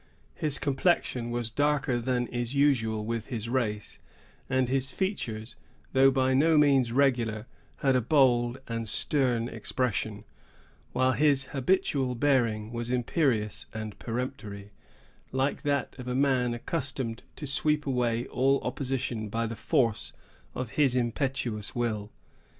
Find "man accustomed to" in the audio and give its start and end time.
16.15-17.45